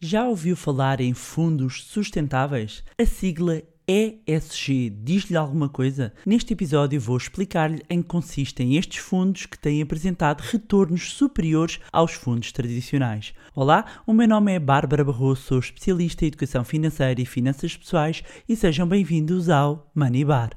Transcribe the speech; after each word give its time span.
Já 0.00 0.24
ouviu 0.24 0.54
falar 0.54 1.00
em 1.00 1.14
fundos 1.14 1.82
sustentáveis? 1.84 2.84
A 3.00 3.06
sigla 3.06 3.62
ESG 3.88 4.90
diz-lhe 4.90 5.38
alguma 5.38 5.70
coisa? 5.70 6.12
Neste 6.26 6.52
episódio 6.52 7.00
vou 7.00 7.16
explicar-lhe 7.16 7.82
em 7.88 8.02
que 8.02 8.08
consistem 8.08 8.76
estes 8.76 8.98
fundos 8.98 9.46
que 9.46 9.58
têm 9.58 9.80
apresentado 9.80 10.42
retornos 10.42 11.12
superiores 11.14 11.80
aos 11.90 12.12
fundos 12.12 12.52
tradicionais. 12.52 13.32
Olá, 13.54 13.86
o 14.06 14.12
meu 14.12 14.28
nome 14.28 14.52
é 14.52 14.58
Bárbara 14.58 15.02
Barroso, 15.02 15.40
sou 15.40 15.58
especialista 15.60 16.26
em 16.26 16.28
educação 16.28 16.62
financeira 16.62 17.18
e 17.18 17.24
finanças 17.24 17.74
pessoais 17.74 18.22
e 18.46 18.54
sejam 18.54 18.86
bem-vindos 18.86 19.48
ao 19.48 19.90
Money 19.94 20.26
Bar. 20.26 20.50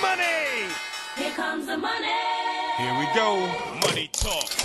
Money! 0.00 0.70
Here 1.18 1.34
comes 1.36 1.66
the 1.66 1.76
money. 1.76 2.16
Here 2.78 2.98
we 2.98 3.06
go. 3.12 3.86
Money 3.86 4.08
talk. 4.08 4.55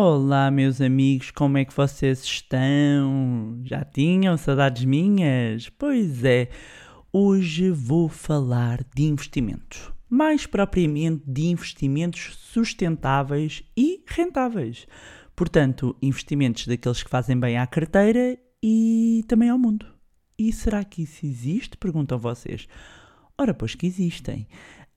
Olá, 0.00 0.48
meus 0.48 0.80
amigos, 0.80 1.32
como 1.32 1.58
é 1.58 1.64
que 1.64 1.74
vocês 1.74 2.22
estão? 2.22 3.60
Já 3.64 3.84
tinham 3.84 4.36
saudades 4.36 4.84
minhas? 4.84 5.68
Pois 5.70 6.22
é, 6.22 6.50
hoje 7.12 7.72
vou 7.72 8.08
falar 8.08 8.84
de 8.94 9.02
investimentos. 9.02 9.92
Mais 10.08 10.46
propriamente 10.46 11.24
de 11.26 11.46
investimentos 11.46 12.36
sustentáveis 12.36 13.64
e 13.76 14.04
rentáveis. 14.06 14.86
Portanto, 15.34 15.96
investimentos 16.00 16.68
daqueles 16.68 17.02
que 17.02 17.10
fazem 17.10 17.36
bem 17.36 17.58
à 17.58 17.66
carteira 17.66 18.38
e 18.62 19.24
também 19.26 19.48
ao 19.48 19.58
mundo. 19.58 19.84
E 20.38 20.52
será 20.52 20.84
que 20.84 21.02
isso 21.02 21.26
existe? 21.26 21.76
Perguntam 21.76 22.18
vocês. 22.18 22.68
Ora, 23.36 23.52
pois 23.52 23.74
que 23.74 23.88
existem. 23.88 24.46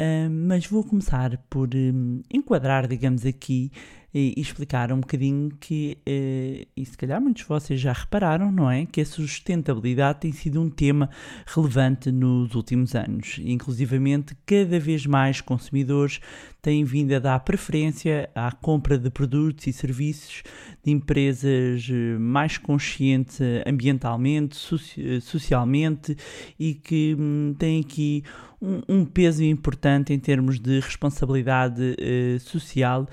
Ah, 0.02 0.28
mas 0.32 0.66
vou 0.66 0.84
começar 0.84 1.38
por 1.48 1.70
hum, 1.76 2.24
enquadrar, 2.34 2.88
digamos 2.88 3.24
aqui, 3.24 3.72
e, 4.14 4.34
e 4.36 4.42
explicar 4.42 4.92
um 4.92 5.00
bocadinho 5.00 5.52
que, 5.60 5.98
eh, 6.06 6.68
e 6.76 6.86
se 6.86 6.98
calhar 6.98 7.22
muitos 7.22 7.44
de 7.44 7.48
vocês 7.48 7.80
já 7.80 7.94
repararam, 7.94 8.52
não 8.52 8.70
é? 8.70 8.86
Que 8.86 9.02
a 9.02 9.06
sustentabilidade 9.06 10.20
tem 10.20 10.32
sido 10.32 10.62
um 10.62 10.70
tema 10.70 11.10
relevante 11.46 12.12
nos 12.12 12.54
últimos 12.54 12.94
anos. 12.94 13.40
Inclusivamente, 13.44 14.36
cada 14.46 14.80
vez 14.80 15.06
mais 15.06 15.40
consumidores 15.40 16.20
têm 16.62 16.84
vindo 16.84 17.14
a 17.14 17.20
dar 17.20 17.40
preferência 17.40 18.30
à 18.36 18.52
compra 18.52 18.98
de 18.98 19.10
produtos 19.10 19.66
e 19.68 19.74
serviços 19.74 20.44
de 20.84 20.92
empresas 20.92 21.88
eh, 21.90 22.18
mais 22.20 22.58
conscientes 22.58 23.40
eh, 23.40 23.64
ambientalmente, 23.66 24.58
soci- 24.58 25.22
socialmente 25.22 26.18
e 26.60 26.74
que 26.74 27.16
hum, 27.18 27.56
têm 27.58 27.80
aqui 27.80 28.24
um, 28.62 29.06
peso 29.06 29.44
importante 29.44 30.14
em 30.14 30.20
termos 30.20 30.60
de 30.60 30.80
responsabilidade 30.80 31.96
social 32.40 33.08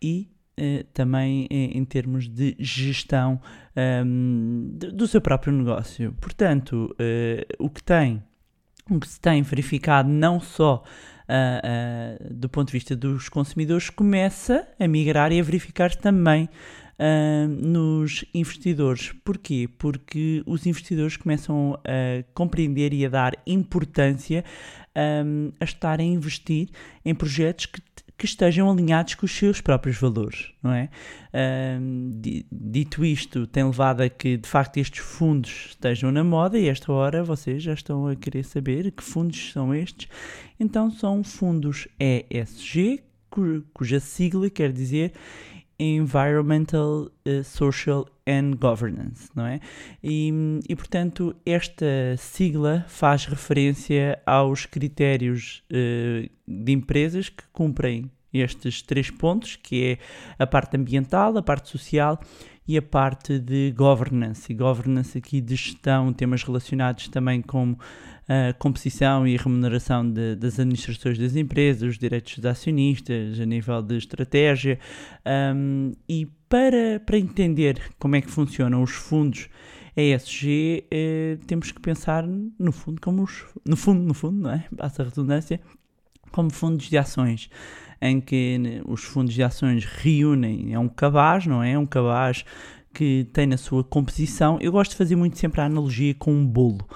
e 0.00 0.33
eh, 0.56 0.84
também 0.94 1.46
em, 1.50 1.78
em 1.78 1.84
termos 1.84 2.28
de 2.28 2.56
gestão 2.58 3.40
ahm, 3.76 4.70
de- 4.76 4.90
do 4.92 5.06
seu 5.06 5.20
próprio 5.20 5.52
negócio. 5.52 6.14
Portanto, 6.20 6.94
eh, 6.98 7.46
o 7.58 7.68
que 7.70 7.82
tem, 7.82 8.22
o 8.90 8.98
que 9.00 9.08
se 9.08 9.20
tem 9.20 9.42
verificado 9.42 10.08
não 10.08 10.40
só 10.40 10.82
ah, 11.28 12.18
do 12.30 12.48
ponto 12.48 12.68
de 12.68 12.72
vista 12.74 12.94
dos 12.94 13.28
consumidores, 13.28 13.88
começa 13.90 14.68
a 14.78 14.86
migrar 14.86 15.32
e 15.32 15.40
a 15.40 15.42
verificar-se 15.42 15.98
também 15.98 16.48
ah, 16.98 17.46
nos 17.48 18.24
investidores. 18.34 19.12
Porquê? 19.24 19.68
Porque 19.78 20.42
os 20.46 20.66
investidores 20.66 21.16
começam 21.16 21.78
a 21.84 22.22
compreender 22.34 22.92
e 22.92 23.06
a 23.06 23.08
dar 23.08 23.32
importância 23.46 24.44
ahm, 24.94 25.50
a 25.60 25.64
estar 25.64 25.98
a 25.98 26.02
investir 26.02 26.68
em 27.04 27.14
projetos 27.14 27.66
que, 27.66 27.80
que 28.16 28.26
estejam 28.26 28.70
alinhados 28.70 29.14
com 29.16 29.26
os 29.26 29.32
seus 29.36 29.60
próprios 29.60 29.96
valores, 29.98 30.52
não 30.62 30.72
é? 30.72 30.88
Di- 32.20 32.46
dito 32.50 33.04
isto, 33.04 33.46
tem 33.46 33.64
levado 33.64 34.02
a 34.02 34.08
que 34.08 34.36
de 34.36 34.48
facto 34.48 34.76
estes 34.76 35.00
fundos 35.04 35.66
estejam 35.70 36.12
na 36.12 36.22
moda 36.22 36.58
e 36.58 36.68
esta 36.68 36.92
hora 36.92 37.24
vocês 37.24 37.62
já 37.62 37.74
estão 37.74 38.06
a 38.06 38.14
querer 38.14 38.44
saber 38.44 38.90
que 38.92 39.02
fundos 39.02 39.50
são 39.52 39.74
estes. 39.74 40.08
Então 40.60 40.90
são 40.90 41.24
fundos 41.24 41.88
ESG, 41.98 43.02
cu- 43.28 43.64
cuja 43.74 43.98
sigla 43.98 44.48
quer 44.48 44.72
dizer 44.72 45.12
Environmental, 45.78 47.10
eh, 47.24 47.42
Social 47.42 48.06
and 48.26 48.52
Governance, 48.58 49.28
não 49.34 49.46
é? 49.46 49.60
E, 50.02 50.32
e, 50.68 50.76
portanto, 50.76 51.34
esta 51.44 52.16
sigla 52.16 52.84
faz 52.88 53.26
referência 53.26 54.18
aos 54.24 54.66
critérios 54.66 55.62
eh, 55.70 56.30
de 56.46 56.72
empresas 56.72 57.28
que 57.28 57.44
cumprem 57.52 58.10
estes 58.32 58.82
três 58.82 59.10
pontos, 59.10 59.56
que 59.56 59.84
é 59.84 59.98
a 60.38 60.46
parte 60.46 60.76
ambiental, 60.76 61.36
a 61.36 61.42
parte 61.42 61.68
social 61.68 62.18
e 62.66 62.76
a 62.76 62.82
parte 62.82 63.38
de 63.38 63.72
governance. 63.76 64.50
E 64.50 64.56
governance 64.56 65.16
aqui 65.16 65.40
de 65.40 65.54
gestão, 65.54 66.12
temas 66.12 66.42
relacionados 66.42 67.08
também 67.08 67.42
com 67.42 67.76
a 68.28 68.52
composição 68.54 69.26
e 69.26 69.36
remuneração 69.36 70.08
de- 70.08 70.34
das 70.36 70.58
administrações 70.58 71.18
das 71.18 71.36
empresas, 71.36 71.82
os 71.82 71.98
direitos 71.98 72.36
dos 72.36 72.46
acionistas, 72.46 73.38
a 73.38 73.44
nível 73.44 73.82
de 73.82 73.96
estratégia. 73.96 74.78
Um, 75.54 75.92
e 76.08 76.26
para, 76.48 77.00
para 77.04 77.18
entender 77.18 77.80
como 77.98 78.16
é 78.16 78.20
que 78.20 78.30
funcionam 78.30 78.82
os 78.82 78.92
fundos 78.92 79.48
ESG, 79.96 80.84
eh, 80.90 81.38
temos 81.46 81.70
que 81.70 81.80
pensar 81.80 82.24
no 82.26 82.72
fundo 82.72 83.00
como 83.00 83.22
os, 83.22 83.44
no 83.64 83.76
fundo, 83.76 84.02
no 84.02 84.14
fundo, 84.14 84.40
não 84.42 84.50
é? 84.50 84.64
Passa 84.76 85.02
a 85.02 85.04
redundância, 85.04 85.60
como 86.32 86.52
fundos 86.52 86.86
de 86.90 86.98
ações, 86.98 87.48
em 88.00 88.20
que 88.20 88.58
né, 88.58 88.80
os 88.86 89.04
fundos 89.04 89.32
de 89.34 89.42
ações 89.42 89.84
reúnem, 89.84 90.74
é 90.74 90.78
um 90.78 90.88
cabaz, 90.88 91.46
não 91.46 91.62
é? 91.62 91.72
É 91.72 91.78
um 91.78 91.86
cabaz 91.86 92.44
que 92.92 93.26
tem 93.32 93.46
na 93.46 93.56
sua 93.56 93.84
composição. 93.84 94.58
Eu 94.60 94.72
gosto 94.72 94.92
de 94.92 94.96
fazer 94.96 95.16
muito 95.16 95.38
sempre 95.38 95.60
a 95.60 95.64
analogia 95.66 96.14
com 96.14 96.32
um 96.32 96.44
bolo. 96.46 96.86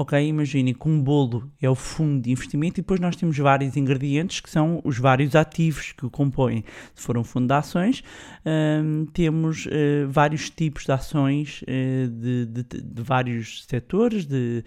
Ok, 0.00 0.16
imaginem 0.28 0.72
que 0.74 0.88
um 0.88 1.02
bolo 1.02 1.50
é 1.60 1.68
o 1.68 1.74
fundo 1.74 2.22
de 2.22 2.30
investimento 2.30 2.78
e 2.78 2.82
depois 2.82 3.00
nós 3.00 3.16
temos 3.16 3.36
vários 3.36 3.76
ingredientes 3.76 4.38
que 4.38 4.48
são 4.48 4.80
os 4.84 4.96
vários 4.96 5.34
ativos 5.34 5.90
que 5.90 6.06
o 6.06 6.10
compõem. 6.10 6.62
Se 6.94 7.02
for 7.02 7.18
um 7.18 7.24
fundo 7.24 7.48
de 7.48 7.54
ações, 7.54 8.04
hum, 8.46 9.06
temos 9.12 9.66
eh, 9.68 10.04
vários 10.08 10.50
tipos 10.50 10.84
de 10.84 10.92
ações 10.92 11.64
eh, 11.66 12.06
de, 12.12 12.46
de- 12.46 12.80
de 12.80 13.02
vários 13.02 13.64
setores, 13.64 14.24
de, 14.24 14.62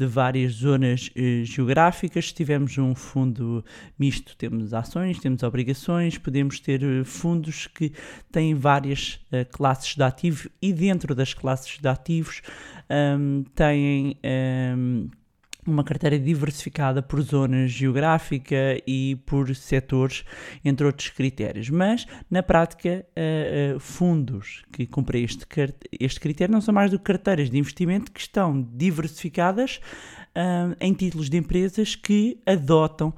de 0.00 0.06
várias 0.06 0.52
zonas 0.52 1.10
eh, 1.14 1.42
geográficas. 1.44 2.28
Se 2.28 2.34
tivermos 2.34 2.78
um 2.78 2.94
fundo 2.94 3.62
misto, 3.98 4.34
temos 4.36 4.72
ações, 4.72 5.18
temos 5.18 5.42
obrigações, 5.42 6.16
podemos 6.16 6.58
ter 6.58 6.82
eh, 6.82 7.04
fundos 7.04 7.66
que 7.66 7.92
têm 8.32 8.54
várias 8.54 9.20
eh, 9.30 9.44
classes 9.44 9.94
de 9.94 10.02
ativos 10.02 10.48
e 10.62 10.72
dentro 10.72 11.14
das 11.14 11.34
classes 11.34 11.78
de 11.78 11.86
ativos 11.86 12.40
hum, 12.90 13.44
têm. 13.54 14.16
hum, 14.74 15.10
uma 15.66 15.84
carteira 15.84 16.18
diversificada 16.18 17.02
por 17.02 17.20
zona 17.20 17.66
geográfica 17.66 18.80
e 18.86 19.16
por 19.26 19.54
setores, 19.54 20.24
entre 20.64 20.86
outros 20.86 21.08
critérios. 21.10 21.70
Mas, 21.70 22.06
na 22.30 22.42
prática, 22.42 23.06
eh, 23.16 23.74
eh, 23.74 23.78
fundos 23.78 24.62
que 24.72 24.86
cumprem 24.86 25.24
este, 25.24 25.46
este 25.98 26.20
critério 26.20 26.52
não 26.52 26.60
são 26.60 26.74
mais 26.74 26.90
do 26.90 26.98
que 26.98 27.04
carteiras 27.04 27.50
de 27.50 27.58
investimento 27.58 28.10
que 28.10 28.20
estão 28.20 28.60
diversificadas 28.60 29.80
ah, 30.34 30.74
em 30.80 30.92
títulos 30.92 31.28
de 31.28 31.36
empresas 31.36 31.96
que 31.96 32.40
adotam 32.46 33.12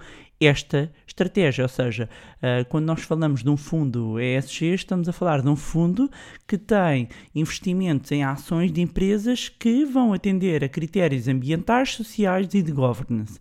esta 0.47 0.91
estratégia, 1.07 1.65
ou 1.65 1.69
seja, 1.69 2.09
ah, 2.41 2.65
quando 2.69 2.87
nós 2.87 3.03
falamos 3.03 3.43
de 3.43 3.51
um 3.51 3.57
fundo 3.57 4.19
ESG, 4.19 4.75
estamos 4.75 5.09
a 5.09 5.13
falar 5.13 5.43
de 5.43 5.49
um 5.49 5.57
fundo 5.57 6.11
que 6.47 6.59
tem 6.59 7.09
investimentos 7.35 8.11
em 8.13 8.25
ações 8.25 8.73
de 8.73 8.81
empresas 8.81 9.49
que 9.49 9.85
vão 9.85 10.13
atender 10.13 10.65
a 10.65 10.69
critérios 10.69 11.29
ambientais, 11.29 11.95
sociais 11.95 12.53
e 12.55 12.63
de 12.63 12.73
governance. 12.73 13.39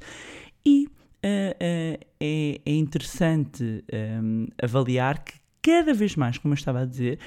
E 0.65 0.87
ah, 1.23 1.27
ah, 1.59 1.99
é, 2.19 2.61
é 2.65 2.73
interessante 2.73 3.83
avaliar 4.61 5.23
que 5.23 5.33
cada 5.61 5.93
vez 5.93 6.15
mais, 6.15 6.37
como 6.37 6.53
eu 6.53 6.57
estava 6.57 6.81
a 6.81 6.85
dizer, 6.85 7.19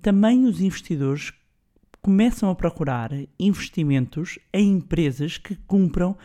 também 0.00 0.44
os 0.46 0.60
investidores 0.60 1.32
começam 2.06 2.48
a 2.48 2.54
procurar 2.54 3.10
investimentos 3.36 4.38
em 4.52 4.74
empresas 4.74 5.38
que 5.38 5.56
cumpram 5.66 6.16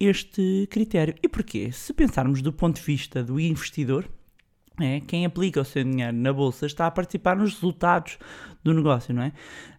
este 0.00 0.66
critério. 0.70 1.14
E 1.22 1.28
porquê? 1.28 1.70
Se 1.72 1.92
pensarmos 1.92 2.42
do 2.42 2.52
ponto 2.52 2.76
de 2.76 2.82
vista 2.82 3.22
do 3.22 3.38
investidor, 3.40 4.08
é, 4.80 5.00
quem 5.00 5.26
aplica 5.26 5.60
o 5.60 5.64
seu 5.64 5.82
dinheiro 5.82 6.16
na 6.16 6.32
bolsa 6.32 6.66
está 6.66 6.86
a 6.86 6.90
participar 6.90 7.36
nos 7.36 7.54
resultados 7.54 8.18
do 8.62 8.72
negócio, 8.72 9.12
não 9.12 9.22
é? 9.22 9.32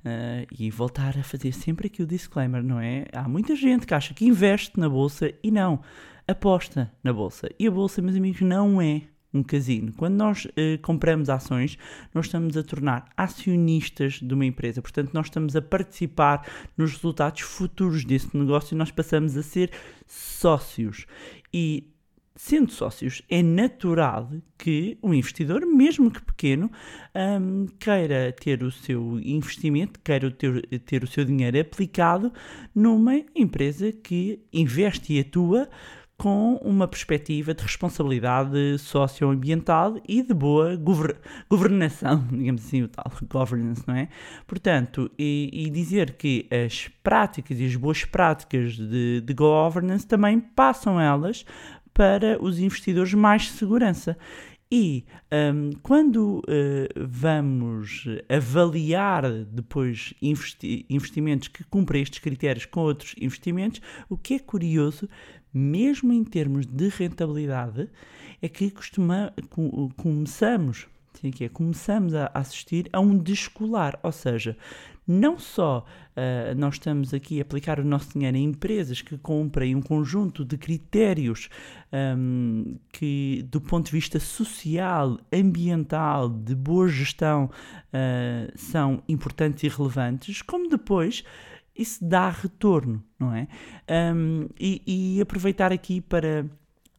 Ah, 0.03 0.45
e 0.57 0.69
voltar 0.69 1.17
a 1.17 1.23
fazer 1.23 1.53
sempre 1.53 1.87
aqui 1.87 2.03
o 2.03 2.07
disclaimer, 2.07 2.61
não 2.61 2.79
é? 2.79 3.05
Há 3.13 3.27
muita 3.27 3.55
gente 3.55 3.87
que 3.87 3.93
acha 3.93 4.13
que 4.13 4.25
investe 4.25 4.77
na 4.77 4.89
bolsa 4.89 5.33
e 5.41 5.51
não, 5.51 5.81
aposta 6.27 6.91
na 7.03 7.13
bolsa. 7.13 7.49
E 7.57 7.67
a 7.67 7.71
bolsa, 7.71 8.01
meus 8.01 8.17
amigos, 8.17 8.41
não 8.41 8.81
é 8.81 9.03
um 9.33 9.43
casino. 9.43 9.93
Quando 9.95 10.15
nós 10.15 10.47
eh, 10.55 10.77
compramos 10.81 11.29
ações, 11.29 11.77
nós 12.13 12.25
estamos 12.25 12.57
a 12.57 12.63
tornar 12.63 13.09
acionistas 13.15 14.13
de 14.13 14.33
uma 14.33 14.45
empresa. 14.45 14.81
Portanto, 14.81 15.11
nós 15.13 15.27
estamos 15.27 15.55
a 15.55 15.61
participar 15.61 16.47
nos 16.77 16.93
resultados 16.93 17.41
futuros 17.41 18.03
desse 18.03 18.35
negócio 18.35 18.75
e 18.75 18.77
nós 18.77 18.91
passamos 18.91 19.37
a 19.37 19.43
ser 19.43 19.71
sócios. 20.07 21.05
E 21.53 21.93
Sendo 22.41 22.71
sócios, 22.71 23.21
é 23.29 23.43
natural 23.43 24.31
que 24.57 24.97
o 25.01 25.13
investidor, 25.13 25.65
mesmo 25.65 26.09
que 26.09 26.21
pequeno, 26.21 26.71
hum, 27.13 27.65
queira 27.77 28.31
ter 28.31 28.63
o 28.63 28.71
seu 28.71 29.19
investimento, 29.19 29.99
queira 29.99 30.31
ter, 30.31 30.65
ter 30.85 31.03
o 31.03 31.07
seu 31.07 31.25
dinheiro 31.25 31.59
aplicado 31.59 32.31
numa 32.73 33.21
empresa 33.35 33.91
que 33.91 34.39
investe 34.53 35.15
e 35.15 35.19
atua 35.19 35.67
com 36.19 36.55
uma 36.55 36.85
perspectiva 36.85 37.53
de 37.53 37.63
responsabilidade 37.63 38.77
socioambiental 38.77 39.95
e 40.05 40.21
de 40.21 40.33
boa 40.33 40.75
gover 40.75 41.17
governação, 41.49 42.27
digamos 42.29 42.65
assim, 42.65 42.83
o 42.83 42.89
tal 42.89 43.09
governance, 43.27 43.81
não 43.87 43.95
é? 43.95 44.09
Portanto, 44.45 45.09
e, 45.17 45.49
e 45.51 45.69
dizer 45.69 46.17
que 46.17 46.45
as 46.51 46.89
práticas 47.01 47.57
e 47.57 47.65
as 47.65 47.75
boas 47.77 48.03
práticas 48.03 48.73
de, 48.73 49.21
de 49.21 49.33
governance 49.33 50.05
também 50.05 50.41
passam 50.41 50.99
elas 50.99 51.45
para 51.93 52.37
os 52.43 52.59
investidores 52.59 53.13
mais 53.13 53.49
segurança. 53.51 54.17
E 54.71 55.03
um, 55.33 55.71
quando 55.81 56.39
uh, 56.41 56.43
vamos 57.07 58.05
avaliar 58.29 59.27
depois 59.45 60.13
investi 60.21 60.85
investimentos 60.87 61.47
que 61.47 61.63
cumprem 61.63 62.03
estes 62.03 62.19
critérios 62.19 62.65
com 62.67 62.81
outros 62.81 63.15
investimentos, 63.19 63.81
o 64.07 64.15
que 64.15 64.35
é 64.35 64.39
curioso, 64.39 65.09
mesmo 65.53 66.13
em 66.13 66.23
termos 66.23 66.65
de 66.65 66.89
rentabilidade, 66.89 67.89
é 68.41 68.47
que 68.47 68.71
costuma, 68.71 69.33
com, 69.49 69.89
começamos, 69.97 70.87
sim, 71.13 71.31
que 71.31 71.45
é, 71.45 71.49
começamos 71.49 72.13
a 72.13 72.31
assistir 72.33 72.89
a 72.93 72.99
um 72.99 73.17
descolar, 73.17 73.99
ou 74.03 74.11
seja, 74.11 74.55
não 75.09 75.39
só 75.39 75.83
uh, 76.15 76.55
nós 76.55 76.75
estamos 76.75 77.15
aqui 77.15 77.39
a 77.39 77.41
aplicar 77.41 77.79
o 77.79 77.83
nosso 77.83 78.13
dinheiro 78.13 78.37
em 78.37 78.43
empresas 78.43 79.01
que 79.01 79.17
comprem 79.17 79.75
um 79.75 79.81
conjunto 79.81 80.45
de 80.45 80.55
critérios 80.55 81.49
um, 81.91 82.77
que, 82.91 83.43
do 83.49 83.59
ponto 83.59 83.87
de 83.87 83.91
vista 83.91 84.19
social, 84.19 85.19
ambiental, 85.33 86.29
de 86.29 86.53
boa 86.53 86.87
gestão, 86.87 87.45
uh, 87.45 88.51
são 88.55 89.01
importantes 89.09 89.63
e 89.63 89.67
relevantes, 89.67 90.43
como 90.43 90.69
depois 90.69 91.23
isso 91.79 92.03
dá 92.03 92.29
retorno, 92.29 93.03
não 93.17 93.33
é? 93.33 93.47
Um, 94.13 94.49
e, 94.59 94.81
e 95.17 95.21
aproveitar 95.21 95.71
aqui 95.71 96.01
para, 96.01 96.45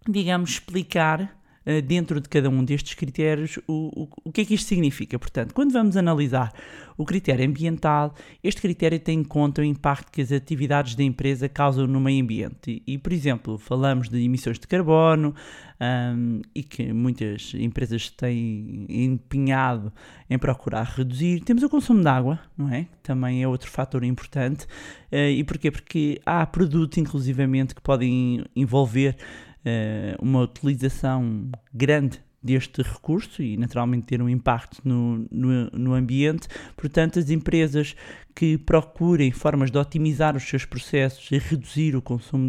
digamos, 0.08 0.50
explicar 0.50 1.39
dentro 1.86 2.20
de 2.20 2.28
cada 2.28 2.48
um 2.48 2.64
destes 2.64 2.94
critérios, 2.94 3.58
o, 3.66 4.04
o, 4.04 4.08
o 4.24 4.32
que 4.32 4.40
é 4.40 4.44
que 4.44 4.54
isto 4.54 4.66
significa? 4.66 5.18
Portanto, 5.18 5.52
quando 5.52 5.72
vamos 5.72 5.96
analisar 5.96 6.52
o 6.96 7.04
critério 7.04 7.46
ambiental, 7.46 8.14
este 8.42 8.60
critério 8.60 8.98
tem 8.98 9.20
em 9.20 9.24
conta 9.24 9.62
o 9.62 9.64
impacto 9.64 10.10
que 10.12 10.20
as 10.20 10.30
atividades 10.32 10.94
da 10.94 11.02
empresa 11.02 11.48
causam 11.48 11.86
no 11.86 12.00
meio 12.00 12.22
ambiente. 12.22 12.82
E, 12.86 12.98
por 12.98 13.12
exemplo, 13.12 13.58
falamos 13.58 14.08
de 14.08 14.22
emissões 14.22 14.58
de 14.58 14.66
carbono 14.66 15.34
um, 15.80 16.42
e 16.54 16.62
que 16.62 16.92
muitas 16.92 17.54
empresas 17.54 18.10
têm 18.10 18.84
empenhado 18.88 19.92
em 20.28 20.38
procurar 20.38 20.82
reduzir. 20.82 21.40
Temos 21.40 21.62
o 21.62 21.70
consumo 21.70 22.02
de 22.02 22.08
água, 22.08 22.38
não 22.56 22.68
é? 22.68 22.86
Também 23.02 23.42
é 23.42 23.48
outro 23.48 23.70
fator 23.70 24.04
importante. 24.04 24.64
Uh, 25.10 25.30
e 25.30 25.42
porquê? 25.42 25.70
Porque 25.70 26.20
há 26.26 26.44
produtos, 26.46 26.98
inclusivamente, 26.98 27.74
que 27.74 27.80
podem 27.80 28.44
envolver 28.54 29.16
uh, 29.64 30.22
uma 30.22 30.42
utilização 30.42 31.50
grande 31.72 32.20
deste 32.42 32.80
recurso 32.80 33.42
e 33.42 33.56
naturalmente 33.56 34.06
ter 34.06 34.22
um 34.22 34.28
impacto 34.28 34.80
no, 34.82 35.26
no, 35.30 35.70
no, 35.72 35.94
ambiente. 35.94 36.48
Portanto, 36.74 37.18
as 37.18 37.28
empresas 37.28 37.94
que 38.34 38.56
procurem 38.56 39.30
formas 39.30 39.70
de 39.70 39.76
otimizar 39.76 40.36
os 40.36 40.42
seus 40.44 40.64
processos 40.64 41.30
e 41.30 41.38
reduzir 41.38 41.94
o 41.94 42.00
consumo 42.00 42.48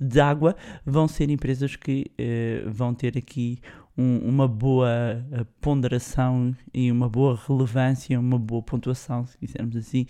de 0.00 0.20
água 0.20 0.54
vão 0.84 1.08
ser 1.08 1.28
empresas 1.28 1.74
que 1.74 2.06
eh, 2.16 2.62
vão 2.68 2.94
ter 2.94 3.18
aqui 3.18 3.58
um, 3.96 4.18
uma 4.18 4.46
boa 4.46 5.24
eh, 5.32 5.46
ponderação 5.60 6.54
e 6.72 6.92
uma 6.92 7.08
boa 7.08 7.38
relevância, 7.46 8.18
uma 8.20 8.38
boa 8.38 8.62
pontuação, 8.62 9.26
se 9.26 9.38
quisermos 9.38 9.76
assim, 9.76 10.06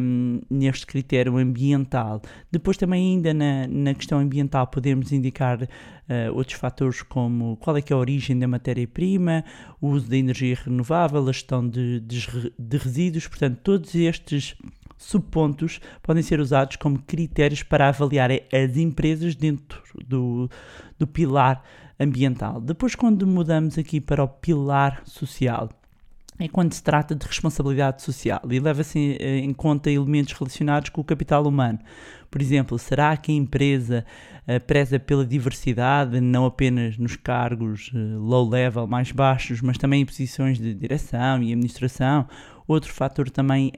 um, 0.00 0.40
neste 0.50 0.86
critério 0.86 1.36
ambiental. 1.38 2.20
Depois, 2.50 2.76
também, 2.76 3.14
ainda 3.14 3.32
na, 3.32 3.66
na 3.66 3.94
questão 3.94 4.18
ambiental, 4.18 4.66
podemos 4.66 5.12
indicar 5.12 5.62
uh, 5.62 6.34
outros 6.34 6.58
fatores 6.58 7.02
como 7.02 7.56
qual 7.56 7.76
é 7.76 7.82
que 7.82 7.92
é 7.92 7.96
a 7.96 7.98
origem 7.98 8.38
da 8.38 8.46
matéria-prima, 8.46 9.44
o 9.80 9.88
uso 9.88 10.10
da 10.10 10.16
energia 10.16 10.56
renovável, 10.62 11.22
a 11.26 11.32
gestão 11.32 11.66
de, 11.66 12.00
de, 12.00 12.52
de 12.58 12.76
resíduos, 12.76 13.26
portanto, 13.26 13.58
todos 13.62 13.94
estes 13.94 14.54
subpontos 14.98 15.80
podem 16.02 16.22
ser 16.22 16.40
usados 16.40 16.76
como 16.76 16.98
critérios 16.98 17.62
para 17.62 17.88
avaliar 17.88 18.30
as 18.32 18.76
empresas 18.76 19.34
dentro 19.34 19.82
do, 20.06 20.50
do 20.98 21.06
pilar 21.06 21.62
ambiental. 21.98 22.60
Depois, 22.60 22.94
quando 22.94 23.26
mudamos 23.26 23.78
aqui 23.78 24.00
para 24.00 24.22
o 24.22 24.28
pilar 24.28 25.02
social, 25.04 25.68
é 26.38 26.48
quando 26.48 26.72
se 26.72 26.82
trata 26.82 27.14
de 27.14 27.26
responsabilidade 27.26 28.02
social 28.02 28.42
e 28.50 28.60
leva-se 28.60 29.16
eh, 29.18 29.38
em 29.38 29.54
conta 29.54 29.90
elementos 29.90 30.34
relacionados 30.34 30.90
com 30.90 31.00
o 31.00 31.04
capital 31.04 31.46
humano. 31.46 31.78
Por 32.30 32.42
exemplo, 32.42 32.78
será 32.78 33.16
que 33.16 33.32
a 33.32 33.34
empresa 33.34 34.04
uh, 34.46 34.60
preza 34.60 34.98
pela 34.98 35.24
diversidade, 35.24 36.20
não 36.20 36.44
apenas 36.44 36.98
nos 36.98 37.16
cargos 37.16 37.90
uh, 37.94 38.18
low 38.18 38.46
level, 38.46 38.86
mais 38.86 39.10
baixos, 39.12 39.62
mas 39.62 39.78
também 39.78 40.02
em 40.02 40.06
posições 40.06 40.58
de 40.58 40.74
direção 40.74 41.42
e 41.42 41.52
administração? 41.52 42.28
Outro 42.68 42.92
fator 42.92 43.30
também 43.30 43.70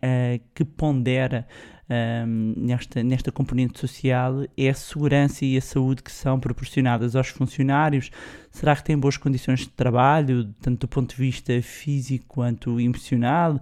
que 0.54 0.64
pondera 0.64 1.46
um, 1.90 2.54
nesta, 2.56 3.02
nesta 3.02 3.32
componente 3.32 3.78
social 3.78 4.44
é 4.56 4.68
a 4.68 4.74
segurança 4.74 5.44
e 5.44 5.56
a 5.56 5.60
saúde 5.60 6.02
que 6.02 6.12
são 6.12 6.38
proporcionadas 6.38 7.16
aos 7.16 7.28
funcionários. 7.28 8.10
Será 8.50 8.76
que 8.76 8.84
têm 8.84 8.98
boas 8.98 9.16
condições 9.16 9.60
de 9.60 9.70
trabalho, 9.70 10.52
tanto 10.60 10.80
do 10.80 10.88
ponto 10.88 11.10
de 11.10 11.16
vista 11.16 11.60
físico 11.62 12.26
quanto 12.28 12.78
emocional? 12.78 13.60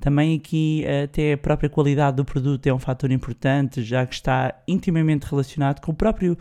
Também 0.00 0.36
aqui 0.36 0.84
até 1.04 1.32
a 1.32 1.38
própria 1.38 1.68
qualidade 1.68 2.16
do 2.16 2.24
produto 2.24 2.66
é 2.66 2.72
um 2.72 2.78
fator 2.78 3.10
importante, 3.10 3.82
já 3.82 4.06
que 4.06 4.14
está 4.14 4.54
intimamente 4.66 5.26
relacionado 5.26 5.80
com 5.80 5.90
o 5.90 5.94
próprio 5.94 6.38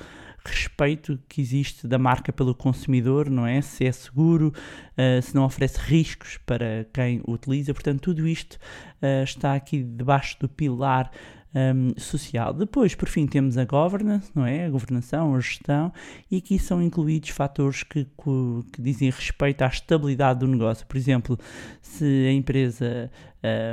respeito 0.50 1.20
que 1.28 1.42
existe 1.42 1.88
da 1.88 1.98
marca 1.98 2.32
pelo 2.32 2.56
consumidor, 2.56 3.30
não 3.30 3.46
é? 3.46 3.62
Se 3.62 3.86
é 3.86 3.92
seguro, 3.92 4.54
uh, 4.98 5.22
se 5.22 5.36
não 5.36 5.44
oferece 5.44 5.80
riscos 5.80 6.38
para 6.46 6.88
quem 6.94 7.22
o 7.26 7.34
utiliza. 7.34 7.74
Portanto, 7.74 8.02
tudo 8.02 8.28
isto 8.28 8.54
uh, 8.54 9.24
está 9.24 9.54
aqui 9.56 9.84
debaixo 9.84 10.38
do 10.40 10.50
pilar 10.50 11.12
um, 11.54 12.00
social. 12.00 12.54
Depois, 12.54 12.94
por 12.96 13.08
fim, 13.08 13.26
temos 13.26 13.58
a 13.58 13.66
governance, 13.66 14.32
não 14.36 14.46
é? 14.46 14.66
A 14.66 14.70
governação, 14.70 15.36
a 15.36 15.40
gestão, 15.40 15.92
e 16.30 16.38
aqui 16.38 16.60
são 16.60 16.82
incluídos 16.82 17.30
fatores 17.30 17.84
que, 17.84 18.06
que 18.06 18.82
dizem 18.82 19.10
respeito 19.10 19.62
à 19.62 19.68
estabilidade 19.68 20.40
do 20.40 20.48
negócio. 20.48 20.86
Por 20.86 20.98
exemplo, 20.98 21.38
se 21.82 22.06
a 22.28 22.32
empresa 22.32 23.12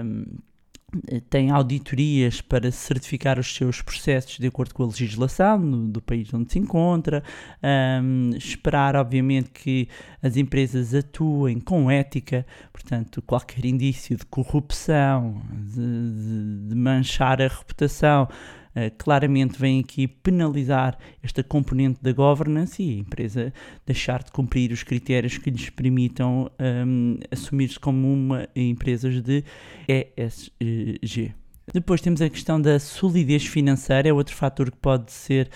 um, 0.05 0.25
tem 1.29 1.51
auditorias 1.51 2.41
para 2.41 2.71
certificar 2.71 3.39
os 3.39 3.55
seus 3.55 3.83
processos 3.83 4.39
de 4.39 4.47
acordo 4.47 4.75
com 4.75 4.85
a 4.85 4.87
legislação 4.87 5.89
do, 5.89 6.01
país 6.01 6.33
onde 6.33 6.53
se 6.53 6.59
encontra, 6.59 7.23
um, 8.03 8.31
esperar, 8.37 8.97
obviamente, 8.97 9.51
que 9.51 9.89
as 10.23 10.37
empresas 10.37 10.95
atuem 10.95 11.61
com 11.61 11.91
ética, 11.91 12.47
portanto, 12.73 13.23
qualquer 13.23 13.65
indício 13.65 14.17
de 14.17 14.25
corrupção, 14.27 15.43
de, 15.51 15.75
de, 15.75 16.69
de 16.69 16.75
manchar 16.75 17.41
a 17.41 17.49
reputação 17.49 18.29
claramente 18.99 19.59
vem 19.59 19.81
aqui 19.81 20.07
penalizar 20.09 20.99
esta 21.23 21.43
componente 21.43 22.03
da 22.03 22.13
governance 22.13 22.83
e 22.83 22.97
a 22.97 22.99
empresa 22.99 23.53
deixar 23.87 24.23
de 24.23 24.33
cumprir 24.33 24.73
os 24.73 24.83
critérios 24.83 25.39
que 25.39 25.51
lhes 25.51 25.71
permitam 25.71 26.51
um, 26.87 27.19
assumir-se 27.31 27.79
como 27.79 28.13
uma 28.13 28.49
empresa 28.55 29.09
de 29.11 29.45
ESG. 29.89 31.35
Depois 31.73 32.01
temos 32.01 32.21
a 32.21 32.29
questão 32.29 32.61
da 32.61 32.79
solidez 32.79 33.47
financeira, 33.47 34.09
é 34.09 34.13
outro 34.13 34.35
fator 34.35 34.71
que 34.71 34.77
pode 34.77 35.11
ser 35.11 35.49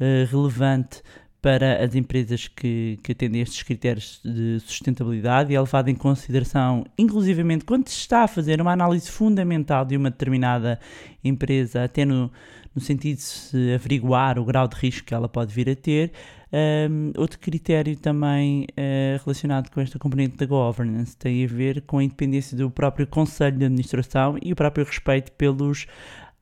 uh, 0.00 0.30
relevante 0.30 1.02
para 1.46 1.84
as 1.84 1.94
empresas 1.94 2.48
que, 2.48 2.98
que 3.04 3.12
atendem 3.12 3.40
estes 3.40 3.62
critérios 3.62 4.20
de 4.24 4.58
sustentabilidade 4.66 5.52
e 5.52 5.54
é 5.54 5.60
levado 5.60 5.88
em 5.88 5.94
consideração, 5.94 6.84
inclusivamente, 6.98 7.64
quando 7.64 7.86
se 7.86 7.96
está 7.98 8.24
a 8.24 8.26
fazer 8.26 8.60
uma 8.60 8.72
análise 8.72 9.08
fundamental 9.08 9.84
de 9.84 9.96
uma 9.96 10.10
determinada 10.10 10.80
empresa, 11.22 11.84
até 11.84 12.04
no, 12.04 12.32
no 12.74 12.82
sentido 12.82 13.18
de 13.18 13.22
se 13.22 13.72
averiguar 13.72 14.40
o 14.40 14.44
grau 14.44 14.66
de 14.66 14.74
risco 14.74 15.06
que 15.06 15.14
ela 15.14 15.28
pode 15.28 15.54
vir 15.54 15.70
a 15.70 15.76
ter. 15.76 16.10
Um, 16.52 17.12
outro 17.16 17.38
critério 17.38 17.96
também 17.96 18.64
uh, 18.72 19.22
relacionado 19.24 19.70
com 19.70 19.80
esta 19.80 20.00
componente 20.00 20.36
da 20.36 20.46
governance 20.46 21.16
tem 21.16 21.44
a 21.44 21.46
ver 21.46 21.82
com 21.82 21.98
a 21.98 22.02
independência 22.02 22.56
do 22.56 22.68
próprio 22.68 23.06
Conselho 23.06 23.56
de 23.56 23.66
Administração 23.66 24.36
e 24.42 24.52
o 24.52 24.56
próprio 24.56 24.84
respeito 24.84 25.30
pelos 25.30 25.86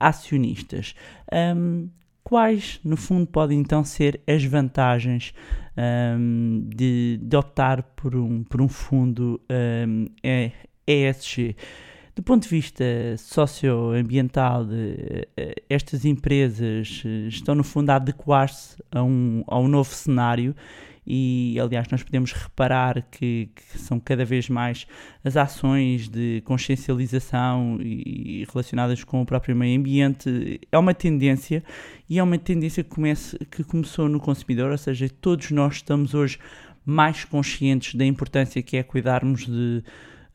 acionistas. 0.00 0.94
Um, 1.30 1.90
quais, 2.24 2.80
no 2.82 2.96
fundo, 2.96 3.26
podem 3.26 3.60
então 3.60 3.84
ser 3.84 4.20
as 4.26 4.42
vantagens 4.42 5.34
um, 6.18 6.64
de, 6.74 7.20
de, 7.22 7.36
optar 7.36 7.82
por 7.94 8.16
um, 8.16 8.42
por 8.42 8.62
um 8.62 8.68
fundo 8.68 9.40
um, 9.86 10.06
ESG? 10.86 11.54
Do 12.16 12.22
ponto 12.22 12.44
de 12.44 12.48
vista 12.48 12.84
socioambiental, 13.18 14.66
eh, 15.36 15.62
estas 15.68 16.04
empresas 16.04 17.02
eh, 17.04 17.26
estão 17.26 17.56
no 17.56 17.64
fundo 17.64 17.90
a 17.90 17.96
adequar-se 17.96 18.76
a 18.92 19.02
um, 19.02 19.42
a 19.48 19.58
um 19.58 19.66
novo 19.66 19.92
cenário 19.92 20.54
e 21.06 21.58
aliás 21.60 21.88
nós 21.88 22.02
podemos 22.02 22.32
reparar 22.32 23.02
que, 23.10 23.50
que 23.54 23.78
são 23.78 24.00
cada 24.00 24.24
vez 24.24 24.48
mais 24.48 24.86
as 25.22 25.36
ações 25.36 26.08
de 26.08 26.42
consciencialização 26.44 27.78
e, 27.80 28.46
relacionadas 28.50 29.04
com 29.04 29.20
o 29.20 29.26
próprio 29.26 29.54
meio 29.54 29.78
ambiente. 29.78 30.60
É 30.72 30.78
uma 30.78 30.94
tendência 30.94 31.62
e 32.08 32.18
é 32.18 32.22
uma 32.22 32.38
tendência 32.38 32.82
que, 32.82 32.90
comece, 32.90 33.38
que 33.50 33.62
começou 33.64 34.08
no 34.08 34.20
consumidor, 34.20 34.70
ou 34.70 34.78
seja, 34.78 35.08
todos 35.08 35.50
nós 35.50 35.76
estamos 35.76 36.14
hoje 36.14 36.38
mais 36.84 37.24
conscientes 37.24 37.94
da 37.94 38.04
importância 38.04 38.62
que 38.62 38.76
é 38.76 38.82
cuidarmos 38.82 39.46
de, 39.46 39.82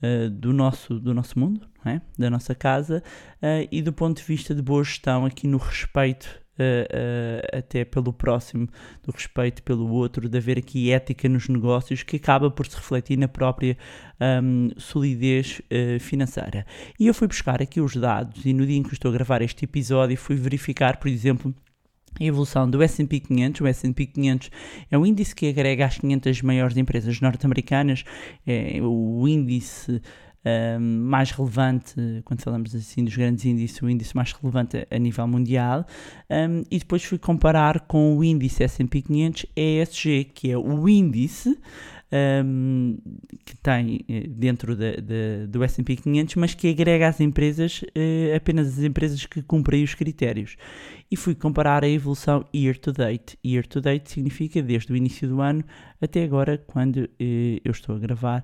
uh, 0.03 0.29
do, 0.29 0.51
nosso, 0.51 0.99
do 0.99 1.13
nosso 1.13 1.38
mundo, 1.38 1.67
é? 1.85 2.01
da 2.17 2.29
nossa 2.29 2.55
casa, 2.55 3.03
uh, 3.41 3.67
e 3.71 3.81
do 3.81 3.93
ponto 3.93 4.17
de 4.17 4.23
vista 4.23 4.55
de 4.55 4.61
boa 4.61 4.83
gestão, 4.83 5.25
aqui 5.25 5.47
no 5.47 5.57
respeito 5.57 6.27
uh, 6.60 7.58
até 7.58 7.86
pelo 7.86 8.13
próximo, 8.13 8.68
do 9.04 9.12
respeito 9.12 9.63
pelo 9.63 9.89
outro, 9.89 10.28
de 10.28 10.38
haver 10.38 10.58
aqui 10.58 10.92
ética 10.92 11.28
nos 11.30 11.48
negócios 11.48 12.04
que 12.04 12.18
acaba 12.18 12.51
por 12.51 12.68
se 12.68 12.75
refletir 12.75 13.18
na 13.18 13.28
própria 13.28 13.78
um, 14.44 14.70
solidez 14.78 15.62
financeira. 16.00 16.66
E 17.00 17.08
eu 17.08 17.13
fui 17.13 17.28
buscar 17.28 17.62
aqui 17.62 17.80
os 17.80 17.96
dados 17.96 18.46
e 18.46 18.54
no 18.54 18.66
dia 18.66 18.78
em 18.78 18.84
que 18.84 18.94
estou 18.94 19.10
a 19.10 19.13
gravar 19.13 19.42
este 19.42 19.66
episódio 19.66 20.18
fui 20.18 20.36
verificar, 20.36 20.98
por 20.98 21.08
exemplo, 21.08 21.54
a 22.20 22.24
evolução 22.24 22.70
do 22.70 22.82
S&P 22.82 23.20
500. 23.20 23.62
O 23.62 23.68
S&P 23.68 24.06
500 24.06 24.51
é 24.89 24.98
o 24.98 25.06
índice 25.06 25.36
que 25.36 25.48
agrega 25.48 25.86
as 25.86 25.98
500 25.98 26.42
maiores 26.42 26.78
empresas 26.78 27.20
norte-americanas, 27.22 28.04
é 28.46 28.80
o 28.82 29.28
índice 29.28 30.01
um, 30.46 31.01
mais 31.03 31.31
relevante, 31.31 31.96
quando 32.25 32.41
falamos 32.41 32.74
assim 32.75 33.03
dos 33.03 33.15
grandes 33.15 33.46
índices, 33.46 33.81
o 33.81 33.89
índice 33.89 34.15
mais 34.15 34.31
relevante 34.31 34.88
a, 34.89 34.98
nível 34.98 35.27
mundial, 35.27 35.86
um, 36.29 36.63
e 36.69 36.79
depois 36.79 37.03
fui 37.03 37.17
comparar 37.17 37.81
com 37.81 38.17
o 38.17 38.24
índice 38.24 38.63
S&P 38.63 39.01
500 39.01 39.46
ESG, 39.55 40.24
que 40.34 40.51
é 40.51 40.58
o 40.58 40.88
índice 40.88 41.58
um, 42.12 42.98
que 43.46 43.55
tem 43.58 44.03
eh, 44.10 44.25
dentro 44.27 44.75
de, 44.75 45.00
de, 45.01 45.48
do 45.48 45.63
S&P 45.63 45.96
500, 45.96 46.36
mas 46.36 46.53
que 46.53 46.69
agrega 46.69 47.08
às 47.08 47.19
empresas 47.19 47.81
uh, 47.81 48.36
apenas 48.36 48.67
as 48.79 48.84
empresas 48.84 49.25
que 49.25 49.41
cumprem 49.41 49.84
os 49.84 49.93
critérios. 49.93 50.55
E 51.12 51.15
fui 51.15 51.36
comparar 51.36 51.84
a 51.84 51.89
evolução 51.89 52.46
year 52.53 52.77
to 52.77 52.91
date. 52.91 53.38
Year 53.46 53.65
to 53.65 53.81
date 53.81 54.12
significa 54.12 54.62
desde 54.62 54.91
o 54.91 54.96
início 54.96 55.27
do 55.27 55.41
ano 55.41 55.63
até 56.01 56.24
agora, 56.24 56.58
quando 56.58 56.98
uh, 56.98 57.10
eu 57.19 57.72
estou 57.72 57.96
a 57.96 58.00
gravar, 58.00 58.43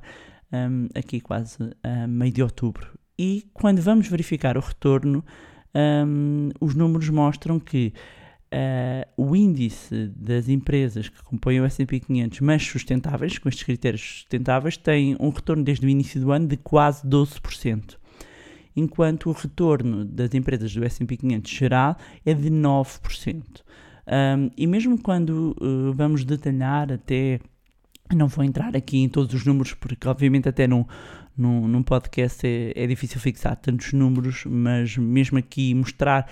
um, 0.69 0.87
aqui 0.93 1.19
quase 1.19 1.57
a 1.83 2.07
meio 2.07 2.31
de 2.31 2.41
outubro. 2.43 2.97
E 3.17 3.45
quando 3.53 3.81
vamos 3.81 4.07
verificar 4.07 4.57
o 4.57 4.61
retorno, 4.61 5.23
um, 5.75 6.49
os 6.59 6.75
números 6.75 7.09
mostram 7.09 7.59
que 7.59 7.93
uh, 8.53 9.09
o 9.17 9.35
índice 9.35 10.11
das 10.15 10.49
empresas 10.49 11.09
que 11.09 11.23
compõem 11.23 11.61
o 11.61 11.65
S&P 11.65 11.99
500, 11.99 12.39
mas 12.41 12.63
sustentáveis, 12.63 13.37
com 13.37 13.49
estes 13.49 13.63
critérios 13.63 14.01
sustentáveis, 14.01 14.77
tem 14.77 15.15
um 15.19 15.29
retorno 15.29 15.63
desde 15.63 15.85
o 15.85 15.89
início 15.89 16.19
do 16.19 16.31
ano 16.31 16.47
de 16.47 16.57
quase 16.57 17.05
12%, 17.07 17.97
enquanto 18.75 19.29
o 19.29 19.33
retorno 19.33 20.05
das 20.05 20.33
empresas 20.33 20.73
do 20.73 20.83
S&P 20.83 21.17
500 21.17 21.51
geral 21.51 21.97
é 22.25 22.33
de 22.33 22.49
9%. 22.49 23.43
Um, 24.07 24.51
e 24.55 24.67
mesmo 24.67 25.01
quando 25.01 25.55
uh, 25.59 25.91
vamos 25.93 26.23
detalhar 26.23 26.91
até 26.91 27.39
não 28.13 28.27
vou 28.27 28.43
entrar 28.43 28.75
aqui 28.75 28.99
em 28.99 29.09
todos 29.09 29.33
os 29.33 29.45
números, 29.45 29.73
porque 29.73 30.07
obviamente 30.07 30.47
até 30.47 30.67
num, 30.67 30.85
num, 31.37 31.67
num 31.67 31.83
podcast 31.83 32.45
é, 32.45 32.71
é, 32.75 32.87
difícil 32.87 33.19
fixar 33.19 33.55
tantos 33.55 33.93
números, 33.93 34.43
mas 34.45 34.95
mesmo 34.97 35.37
aqui 35.37 35.73
mostrar 35.73 36.29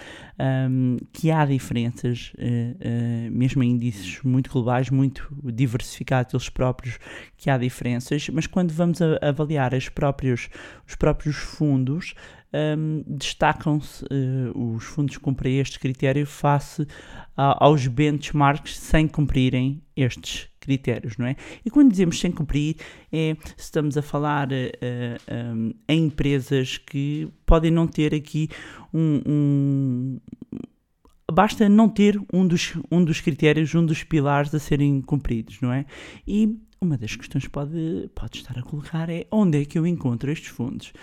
um, 0.69 0.97
que 1.11 1.31
há 1.31 1.45
diferenças, 1.45 2.33
uh, 2.37 3.27
uh, 3.27 3.31
mesmo 3.31 3.63
em 3.63 3.71
índices 3.71 4.21
muito 4.23 4.51
globais, 4.51 4.89
muito 4.89 5.27
diversificados 5.43 6.33
eles 6.33 6.49
próprios, 6.49 6.99
que 7.37 7.49
há 7.49 7.57
diferenças, 7.57 8.29
mas 8.29 8.47
quando 8.47 8.71
vamos 8.71 9.01
a, 9.01 9.17
avaliar 9.21 9.73
as 9.73 9.89
próprios, 9.89 10.49
os 10.87 10.95
próprios 10.95 11.35
fundos, 11.35 12.13
um, 12.53 13.03
destacam-se 13.07 14.05
uh, 14.05 14.75
os 14.75 14.83
fundos 14.83 15.17
que 15.17 15.23
cumprem 15.23 15.59
este 15.59 15.79
critério 15.79 16.25
face 16.25 16.87
a, 17.35 17.65
aos 17.65 17.87
benchmarks 17.87 18.77
sem 18.77 19.07
cumprirem 19.07 19.81
estes 19.95 20.47
critérios, 20.59 21.17
não 21.17 21.25
é? 21.25 21.35
E 21.65 21.69
quando 21.69 21.91
dizemos 21.91 22.19
sem 22.19 22.31
cumprir, 22.31 22.77
é 23.11 23.35
estamos 23.57 23.97
a 23.97 24.01
falar 24.01 24.49
uh, 24.49 25.53
um, 25.55 25.73
em 25.87 26.05
empresas 26.05 26.77
que 26.77 27.27
podem 27.45 27.71
não 27.71 27.87
ter 27.87 28.13
aqui 28.13 28.49
um, 28.93 29.21
um 29.27 30.19
basta 31.31 31.67
não 31.67 31.89
ter 31.89 32.19
um 32.31 32.45
dos, 32.45 32.73
um 32.91 33.03
dos 33.03 33.19
critérios, 33.19 33.73
um 33.73 33.85
dos 33.85 34.03
pilares 34.03 34.53
a 34.53 34.59
serem 34.59 35.01
cumpridos, 35.01 35.59
não 35.61 35.73
é? 35.73 35.85
E 36.27 36.57
uma 36.83 36.97
das 36.97 37.15
questões 37.15 37.45
que 37.45 37.49
pode, 37.49 38.09
pode 38.13 38.37
estar 38.37 38.57
a 38.57 38.61
colocar 38.61 39.09
é 39.09 39.25
onde 39.31 39.61
é 39.61 39.65
que 39.65 39.79
eu 39.79 39.87
encontro 39.87 40.31
estes 40.31 40.49
fundos 40.49 40.93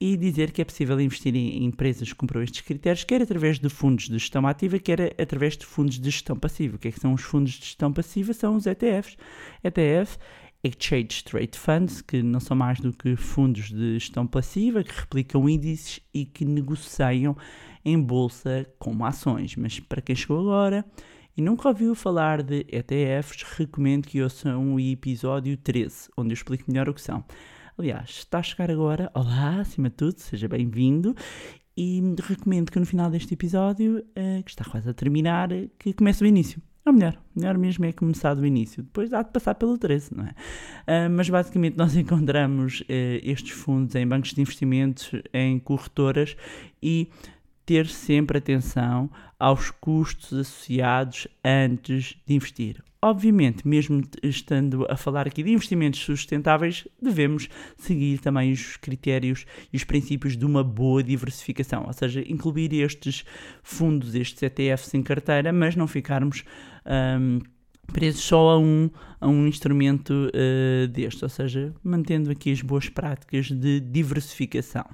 e 0.00 0.16
dizer 0.16 0.52
que 0.52 0.62
é 0.62 0.64
possível 0.64 1.00
investir 1.00 1.34
em 1.34 1.64
empresas 1.64 2.08
que 2.08 2.14
cumpram 2.14 2.42
estes 2.42 2.60
critérios, 2.60 3.04
quer 3.04 3.22
através 3.22 3.58
de 3.58 3.68
fundos 3.68 4.08
de 4.08 4.18
gestão 4.18 4.46
ativa, 4.46 4.78
quer 4.78 5.14
através 5.20 5.56
de 5.56 5.66
fundos 5.66 5.98
de 5.98 6.10
gestão 6.10 6.36
passiva. 6.36 6.76
O 6.76 6.78
que 6.78 6.88
é 6.88 6.92
que 6.92 7.00
são 7.00 7.12
os 7.12 7.22
fundos 7.22 7.52
de 7.52 7.64
gestão 7.64 7.92
passiva? 7.92 8.32
São 8.32 8.56
os 8.56 8.66
ETFs. 8.66 9.16
ETF 9.64 10.18
Exchange 10.62 11.24
Trade 11.24 11.58
Funds, 11.58 12.02
que 12.02 12.22
não 12.22 12.38
são 12.38 12.56
mais 12.56 12.80
do 12.80 12.92
que 12.92 13.16
fundos 13.16 13.70
de 13.70 13.94
gestão 13.94 14.26
passiva, 14.26 14.84
que 14.84 14.92
replicam 14.92 15.48
índices 15.48 16.00
e 16.12 16.26
que 16.26 16.44
negociam 16.44 17.34
em 17.82 17.98
bolsa 17.98 18.66
como 18.78 19.04
ações. 19.06 19.56
Mas 19.56 19.80
para 19.80 20.02
quem 20.02 20.14
chegou 20.14 20.40
agora, 20.40 20.84
e 21.36 21.42
nunca 21.42 21.68
ouviu 21.68 21.94
falar 21.94 22.42
de 22.42 22.66
ETFs, 22.68 23.42
recomendo 23.56 24.06
que 24.06 24.22
ouçam 24.22 24.74
o 24.74 24.80
episódio 24.80 25.56
13, 25.56 26.08
onde 26.16 26.30
eu 26.30 26.34
explico 26.34 26.64
melhor 26.68 26.88
o 26.88 26.94
que 26.94 27.00
são. 27.00 27.24
Aliás, 27.78 28.10
está 28.10 28.38
a 28.38 28.42
chegar 28.42 28.70
agora, 28.70 29.10
olá, 29.14 29.60
acima 29.60 29.88
de 29.88 29.96
tudo, 29.96 30.18
seja 30.18 30.46
bem-vindo 30.48 31.14
e 31.76 32.02
recomendo 32.22 32.70
que 32.70 32.78
no 32.78 32.84
final 32.84 33.10
deste 33.10 33.32
episódio, 33.32 33.98
uh, 33.98 34.42
que 34.44 34.50
está 34.50 34.64
quase 34.64 34.90
a 34.90 34.92
terminar, 34.92 35.48
que 35.78 35.92
comece 35.92 36.22
o 36.22 36.26
início. 36.26 36.60
Ou 36.84 36.92
melhor, 36.92 37.16
melhor 37.36 37.56
mesmo 37.56 37.84
é 37.84 37.92
começar 37.92 38.34
do 38.34 38.44
início, 38.44 38.82
depois 38.82 39.12
há 39.12 39.22
de 39.22 39.30
passar 39.30 39.54
pelo 39.54 39.78
13, 39.78 40.14
não 40.14 40.24
é? 40.24 40.30
Uh, 40.30 41.10
mas 41.10 41.30
basicamente 41.30 41.76
nós 41.76 41.94
encontramos 41.96 42.80
uh, 42.80 42.84
estes 43.22 43.52
fundos 43.52 43.94
em 43.94 44.06
bancos 44.06 44.34
de 44.34 44.40
investimentos, 44.40 45.10
em 45.32 45.58
corretoras 45.58 46.36
e 46.82 47.08
ter 47.70 47.86
sempre 47.86 48.38
atenção 48.38 49.08
aos 49.38 49.70
custos 49.70 50.36
associados 50.36 51.28
antes 51.44 52.16
de 52.26 52.34
investir. 52.34 52.82
Obviamente, 53.00 53.66
mesmo 53.66 54.02
estando 54.24 54.84
a 54.90 54.96
falar 54.96 55.28
aqui 55.28 55.40
de 55.44 55.52
investimentos 55.52 56.00
sustentáveis, 56.00 56.88
devemos 57.00 57.48
seguir 57.78 58.18
também 58.18 58.50
os 58.50 58.76
critérios 58.76 59.46
e 59.72 59.76
os 59.76 59.84
princípios 59.84 60.36
de 60.36 60.44
uma 60.44 60.64
boa 60.64 61.00
diversificação, 61.00 61.84
ou 61.86 61.92
seja, 61.92 62.24
incluir 62.26 62.74
estes 62.74 63.24
fundos, 63.62 64.16
estes 64.16 64.42
ETFs 64.42 64.92
em 64.94 65.02
carteira, 65.04 65.52
mas 65.52 65.76
não 65.76 65.86
ficarmos. 65.86 66.42
Um, 66.84 67.38
presos 67.90 68.22
só 68.22 68.50
a 68.50 68.58
um, 68.58 68.88
a 69.20 69.28
um 69.28 69.46
instrumento 69.46 70.12
uh, 70.12 70.88
deste, 70.88 71.24
ou 71.24 71.28
seja, 71.28 71.74
mantendo 71.82 72.30
aqui 72.30 72.52
as 72.52 72.62
boas 72.62 72.88
práticas 72.88 73.46
de 73.50 73.80
diversificação. 73.80 74.84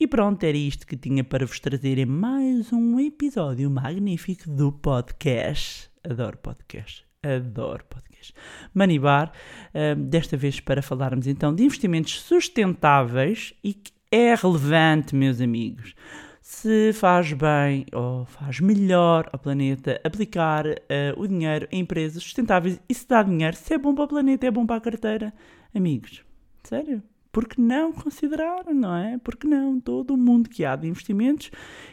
E 0.00 0.06
pronto, 0.06 0.44
era 0.44 0.56
isto 0.56 0.86
que 0.86 0.96
tinha 0.96 1.24
para 1.24 1.44
vos 1.44 1.58
trazer 1.58 1.98
em 1.98 2.06
mais 2.06 2.72
um 2.72 3.00
episódio 3.00 3.68
magnífico 3.68 4.48
do 4.48 4.70
podcast. 4.70 5.90
Adoro 6.08 6.38
podcast, 6.38 7.04
adoro 7.20 7.84
podcast. 7.86 8.32
Manibar, 8.72 9.32
uh, 9.74 9.96
desta 9.96 10.36
vez 10.36 10.60
para 10.60 10.82
falarmos 10.82 11.26
então 11.26 11.52
de 11.52 11.64
investimentos 11.64 12.20
sustentáveis 12.20 13.52
e 13.64 13.74
que 13.74 13.90
é 14.08 14.36
relevante, 14.36 15.16
meus 15.16 15.40
amigos 15.40 15.96
se 16.40 16.92
faz 16.92 17.32
bem 17.32 17.84
ou 17.92 18.24
faz 18.24 18.60
melhor 18.60 19.28
ao 19.32 19.38
planeta 19.38 20.00
aplicar 20.02 20.64
uh, 20.64 20.74
o 21.16 21.26
dinheiro 21.26 21.66
em 21.72 21.80
empresas 21.80 22.22
sustentáveis 22.22 22.80
e 22.88 22.94
se 22.94 23.06
dá 23.06 23.22
dinheiro, 23.22 23.56
se 23.56 23.74
é 23.74 23.78
bom 23.78 23.94
para 23.96 24.04
o 24.04 24.08
planeta, 24.08 24.46
é 24.46 24.50
bom 24.50 24.64
para 24.64 24.76
a 24.76 24.80
carteira. 24.80 25.34
Amigos, 25.74 26.24
sério? 26.62 27.02
Por 27.38 27.46
que 27.46 27.60
não 27.60 27.92
considerar, 27.92 28.64
não 28.74 28.96
é? 28.96 29.16
Por 29.16 29.36
que 29.36 29.46
não? 29.46 29.78
Todo 29.78 30.12
o 30.12 30.16
mundo 30.16 30.50
que 30.50 30.64
há 30.64 30.74
de 30.74 30.88
investimentos 30.88 31.52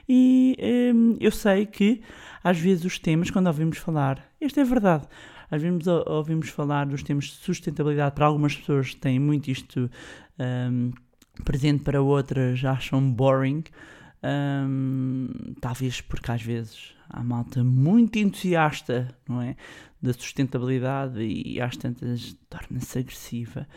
e 0.10 0.58
um, 0.60 1.12
ehm, 1.12 1.18
eu 1.20 1.30
sei 1.30 1.68
que 1.68 2.02
às 2.44 2.58
vezes 2.58 2.84
os 2.84 2.98
temas, 2.98 3.30
quando 3.30 3.46
ouvimos 3.46 3.78
falar, 3.78 4.28
isto 4.42 4.60
é 4.60 4.64
verdade, 4.64 5.08
às 5.52 5.62
vezes 5.62 5.86
ouvimos 6.08 6.50
falar 6.50 6.88
dos 6.88 7.04
temas 7.04 7.25
de 7.25 7.34
sustentabilidade, 7.34 8.16
para 8.16 8.25
algumas 8.25 8.56
pessoas 8.56 8.96
têm 8.96 9.20
muito 9.20 9.52
isto 9.52 9.82
um, 10.40 10.44
ehm, 10.44 10.92
presente, 11.44 11.84
para 11.84 12.02
outras 12.02 12.66
acham 12.66 13.12
boring, 13.12 13.66
um, 14.25 15.27
talvez 15.62 16.01
porque 16.01 16.32
às 16.32 16.41
vezes 16.41 16.96
há 17.10 17.24
malta 17.24 17.63
muito 17.63 18.17
entusiasta, 18.17 19.15
não 19.27 19.41
é? 19.41 19.55
Da 20.01 20.13
sustentabilidade 20.13 21.22
e 21.22 21.62
às 21.62 21.77
tantas 21.77 22.36
torna-se 22.50 23.00
agressiva 23.00 23.67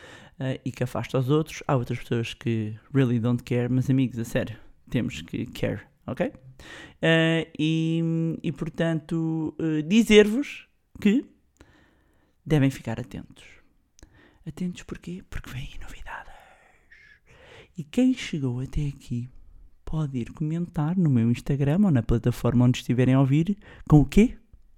uh, 0.40 0.58
e 0.64 0.72
que 0.72 0.82
afasta 0.82 1.18
os 1.18 1.28
outros. 1.28 1.62
Há 1.66 1.76
outras 1.76 1.98
pessoas 1.98 2.34
que 2.34 2.74
really 2.92 3.18
don't 3.18 3.42
care, 3.42 3.68
mas 3.68 3.90
amigos, 3.90 4.18
a 4.18 4.24
sério, 4.24 4.56
temos 4.88 5.20
que 5.22 5.46
care, 5.46 5.82
ok? 6.06 6.26
Uh, 6.28 7.46
e, 7.58 8.02
e 8.42 8.52
portanto, 8.52 9.54
uh, 9.58 9.82
dizer-vos 9.82 10.66
que 11.00 11.24
devem 12.44 12.70
ficar 12.70 12.98
atentos. 12.98 13.44
Atentos 14.46 14.82
porquê? 14.84 15.22
Porque 15.28 15.50
vêm 15.50 15.70
novidades. 15.80 16.32
E 17.76 17.84
quem 17.84 18.14
chegou 18.14 18.60
até 18.60 18.86
aqui 18.86 19.28
pode 19.90 20.18
ir 20.18 20.30
comentar 20.32 20.98
no 20.98 21.08
meu 21.08 21.30
Instagram 21.30 21.78
ou 21.84 21.90
na 21.90 22.02
plataforma 22.02 22.66
onde 22.66 22.76
estiverem 22.76 23.14
a 23.14 23.20
ouvir 23.20 23.56
com 23.88 24.00
o 24.00 24.04
quê? 24.04 24.36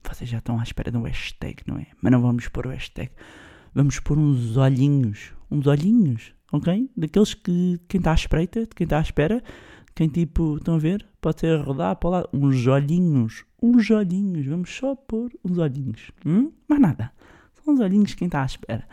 Vocês 0.09 0.31
já 0.31 0.39
estão 0.39 0.59
à 0.59 0.63
espera 0.63 0.89
de 0.89 0.97
um 0.97 1.03
hashtag, 1.03 1.65
não 1.67 1.79
é? 1.79 1.89
Mas 2.01 2.13
não 2.13 2.23
vamos 2.23 2.47
pôr 2.47 2.69
o 2.69 2.71
hashtag. 2.71 3.11
Vamos 3.75 3.99
pôr 3.99 4.17
uns 4.17 4.57
olhinhos. 4.57 5.33
Uns 5.51 5.67
olhinhos, 5.67 6.33
ok? 6.53 6.89
Daqueles 6.97 7.35
que 7.35 7.81
quem 7.89 7.99
está 7.99 8.13
à 8.13 8.15
espreita, 8.15 8.61
de 8.61 8.69
quem 8.69 8.85
está 8.85 8.99
à 8.99 9.03
espera, 9.03 9.43
quem 9.97 10.09
tipo, 10.09 10.59
estão 10.59 10.77
a 10.77 10.79
ver? 10.79 11.05
Pode 11.21 11.41
ser 11.41 11.61
rodar 11.61 11.97
para 11.97 12.11
lá. 12.11 12.29
Uns 12.33 12.65
olhinhos. 12.69 13.45
Uns 13.61 13.91
olhinhos. 13.91 14.47
Vamos 14.47 14.71
só 14.71 14.95
pôr 14.95 15.33
uns 15.45 15.59
olhinhos. 15.59 16.13
Hum? 16.25 16.53
Mais 16.69 16.81
nada. 16.81 17.13
São 17.65 17.75
uns 17.75 17.81
olhinhos 17.81 18.15
quem 18.15 18.27
está 18.27 18.43
à 18.43 18.47
espera. 18.47 18.85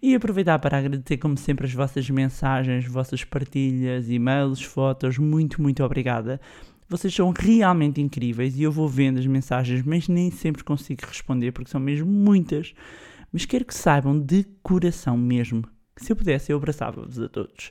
E 0.00 0.14
aproveitar 0.14 0.58
para 0.58 0.78
agradecer, 0.78 1.16
como 1.16 1.36
sempre, 1.36 1.66
as 1.66 1.72
vossas 1.72 2.08
mensagens, 2.10 2.86
vossas 2.86 3.24
partilhas, 3.24 4.08
e-mails, 4.08 4.62
fotos. 4.62 5.18
Muito, 5.18 5.60
muito 5.60 5.82
obrigada. 5.82 6.40
Vocês 6.88 7.14
são 7.14 7.32
realmente 7.36 8.00
incríveis 8.00 8.56
e 8.56 8.62
eu 8.62 8.70
vou 8.70 8.88
vendo 8.88 9.18
as 9.18 9.26
mensagens, 9.26 9.82
mas 9.82 10.06
nem 10.06 10.30
sempre 10.30 10.62
consigo 10.62 11.02
responder 11.06 11.52
porque 11.52 11.70
são 11.70 11.80
mesmo 11.80 12.06
muitas. 12.06 12.74
Mas 13.32 13.44
quero 13.44 13.64
que 13.64 13.74
saibam 13.74 14.18
de 14.18 14.44
coração 14.62 15.16
mesmo. 15.16 15.73
Se 15.96 16.10
eu 16.10 16.16
pudesse, 16.16 16.50
eu 16.50 16.56
abraçava-vos 16.56 17.20
a 17.20 17.28
todos. 17.28 17.70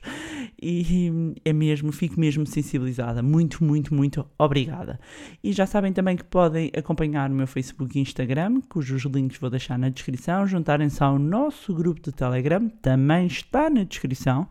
E 0.60 1.34
é 1.44 1.52
mesmo, 1.52 1.92
fico 1.92 2.18
mesmo 2.18 2.46
sensibilizada. 2.46 3.22
Muito, 3.22 3.62
muito, 3.62 3.94
muito 3.94 4.26
obrigada. 4.38 4.98
E 5.42 5.52
já 5.52 5.66
sabem 5.66 5.92
também 5.92 6.16
que 6.16 6.24
podem 6.24 6.70
acompanhar 6.76 7.30
o 7.30 7.34
meu 7.34 7.46
Facebook 7.46 7.98
e 7.98 8.00
Instagram, 8.00 8.62
cujos 8.68 9.02
links 9.04 9.38
vou 9.38 9.50
deixar 9.50 9.78
na 9.78 9.90
descrição. 9.90 10.46
Juntarem-se 10.46 11.02
ao 11.02 11.18
nosso 11.18 11.74
grupo 11.74 12.00
de 12.00 12.12
Telegram, 12.12 12.66
também 12.80 13.26
está 13.26 13.68
na 13.68 13.84
descrição. 13.84 14.48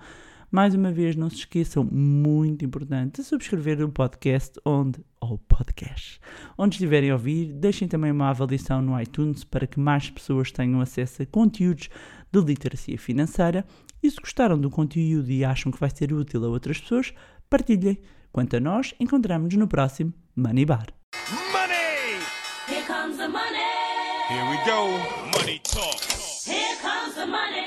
Mais 0.54 0.76
uma 0.76 0.92
vez, 0.92 1.16
não 1.16 1.32
se 1.32 1.38
esqueçam, 1.38 1.84
muito 1.84 2.64
importante, 2.64 3.22
de 3.22 3.24
subscrever 3.24 3.82
o 3.82 3.90
podcast 3.90 4.60
onde, 4.64 5.04
ou 5.20 5.40
podcast, 5.40 6.22
onde 6.56 6.76
estiverem 6.76 7.10
a 7.10 7.14
ouvir. 7.14 7.52
Deixem 7.54 7.88
também 7.88 8.12
uma 8.12 8.30
avaliação 8.30 8.80
no 8.80 9.02
iTunes 9.02 9.44
para 9.44 9.66
que 9.66 9.80
mais 9.80 10.12
pessoas 10.12 10.52
tenham 10.52 10.80
acesso 10.80 11.24
a 11.24 11.26
conteúdos 11.26 11.90
de 12.32 12.40
literacia 12.40 13.00
financeira. 13.00 13.66
E 14.04 14.12
se 14.12 14.18
gostaram 14.22 14.56
do 14.56 14.70
conteúdo 14.70 15.32
e 15.32 15.44
acham 15.44 15.72
que 15.72 15.80
vai 15.80 15.90
ser 15.90 16.14
útil 16.14 16.46
a 16.46 16.50
outras 16.50 16.80
pessoas, 16.80 17.16
partilhem. 17.50 17.98
Quanto 18.32 18.56
a 18.56 18.60
nós, 18.60 18.94
encontramos-nos 19.00 19.60
no 19.60 19.68
próximo 19.68 20.14
Money 20.36 20.66
Bar. 20.66 20.86
Money! 21.52 22.22
Here 22.70 22.86
comes 22.86 23.18
the 23.18 23.28
money. 23.28 23.58
Here 24.30 24.48
we 24.52 24.58
go. 24.68 25.00
Money 25.36 25.60
talk. 25.64 26.00
Here 26.46 26.78
comes 26.80 27.16
the 27.16 27.26
money. 27.26 27.63